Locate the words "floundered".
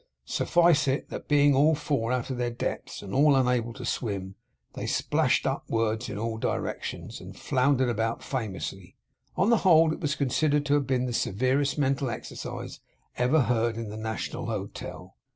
7.37-7.87